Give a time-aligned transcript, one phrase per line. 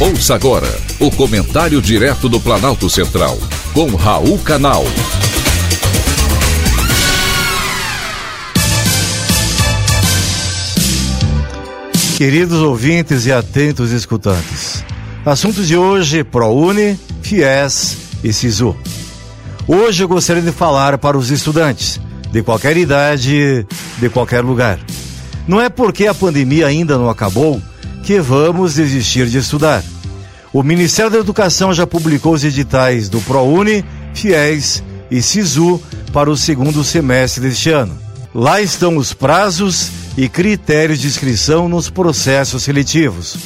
[0.00, 0.68] Ouça agora
[1.00, 3.36] o comentário direto do Planalto Central,
[3.74, 4.84] com Raul Canal.
[12.16, 14.84] Queridos ouvintes e atentos escutantes,
[15.26, 18.76] assuntos de hoje: ProUni, FIES e SISU.
[19.66, 23.66] Hoje eu gostaria de falar para os estudantes, de qualquer idade,
[23.98, 24.78] de qualquer lugar.
[25.48, 27.60] Não é porque a pandemia ainda não acabou
[28.08, 29.84] que vamos desistir de estudar.
[30.50, 33.84] O Ministério da Educação já publicou os editais do ProUni,
[34.14, 35.78] FIES e SISU
[36.10, 37.94] para o segundo semestre deste ano.
[38.34, 43.36] Lá estão os prazos e critérios de inscrição nos processos seletivos.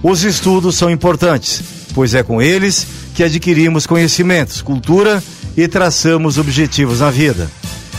[0.00, 1.60] Os estudos são importantes,
[1.92, 5.20] pois é com eles que adquirimos conhecimentos, cultura
[5.56, 7.50] e traçamos objetivos na vida.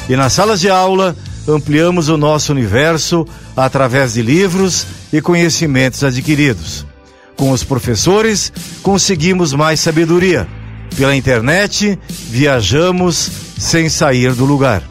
[0.07, 1.13] E nas salas de aula,
[1.49, 6.85] ampliamos o nosso universo através de livros e conhecimentos adquiridos.
[7.35, 8.51] Com os professores,
[8.83, 10.47] conseguimos mais sabedoria.
[10.95, 11.97] Pela internet,
[12.29, 14.83] viajamos sem sair do lugar.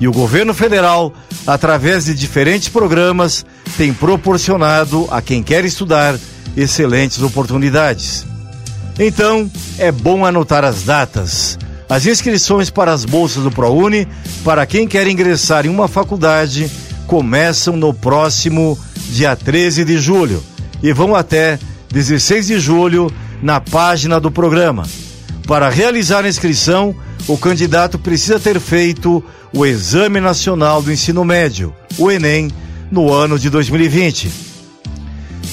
[0.00, 1.12] E o governo federal,
[1.46, 3.44] através de diferentes programas,
[3.76, 6.18] tem proporcionado a quem quer estudar
[6.56, 8.24] excelentes oportunidades.
[8.98, 11.58] Então, é bom anotar as datas.
[11.90, 14.06] As inscrições para as bolsas do ProUni,
[14.44, 16.70] para quem quer ingressar em uma faculdade,
[17.08, 20.40] começam no próximo dia 13 de julho
[20.80, 21.58] e vão até
[21.90, 24.86] 16 de julho na página do programa.
[25.48, 26.94] Para realizar a inscrição,
[27.26, 29.20] o candidato precisa ter feito
[29.52, 32.52] o Exame Nacional do Ensino Médio, o Enem,
[32.88, 34.30] no ano de 2020.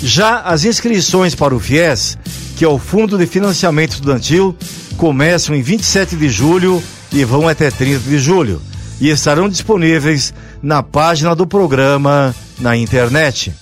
[0.03, 2.15] Já as inscrições para o FIES,
[2.55, 4.55] que é o Fundo de Financiamento Estudantil,
[4.97, 8.61] começam em 27 de julho e vão até 30 de julho
[8.99, 13.53] e estarão disponíveis na página do programa na internet.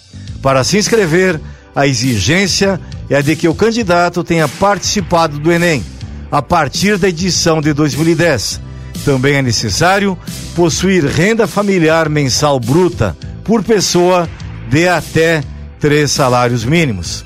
[0.42, 1.40] Para se inscrever,
[1.76, 5.84] a exigência é de que o candidato tenha participado do Enem
[6.32, 8.62] a partir da edição de 2010.
[9.04, 10.18] Também é necessário
[10.56, 14.28] possuir renda familiar mensal bruta por pessoa
[14.70, 15.44] de até
[15.80, 17.26] três salários mínimos.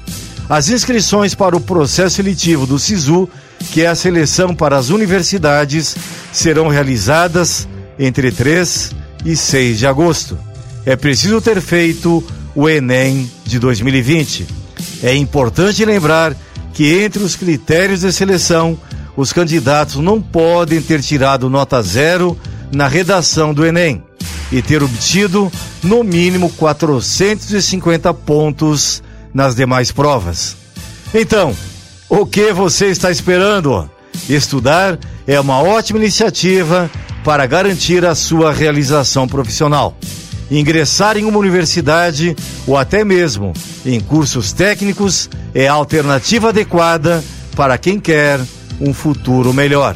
[0.49, 3.29] As inscrições para o processo seletivo do SISU,
[3.71, 5.95] que é a seleção para as universidades,
[6.31, 10.37] serão realizadas entre 3 e 6 de agosto.
[10.85, 12.23] É preciso ter feito
[12.55, 14.47] o Enem de 2020.
[15.03, 16.35] É importante lembrar
[16.73, 18.77] que entre os critérios de seleção,
[19.15, 22.37] os candidatos não podem ter tirado nota zero
[22.71, 24.03] na redação do Enem
[24.51, 25.51] e ter obtido
[25.83, 29.03] no mínimo 450 pontos
[29.33, 30.55] nas demais provas.
[31.13, 31.55] Então,
[32.09, 33.89] o que você está esperando?
[34.27, 34.97] Estudar
[35.27, 36.89] é uma ótima iniciativa
[37.23, 39.95] para garantir a sua realização profissional.
[40.49, 43.53] Ingressar em uma universidade ou até mesmo
[43.85, 47.23] em cursos técnicos é a alternativa adequada
[47.55, 48.39] para quem quer
[48.81, 49.95] um futuro melhor.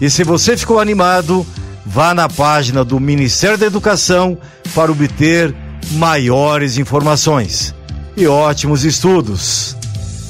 [0.00, 1.44] E se você ficou animado,
[1.84, 4.38] vá na página do Ministério da Educação
[4.72, 5.52] para obter
[5.92, 7.74] maiores informações.
[8.16, 9.81] E ótimos estudos!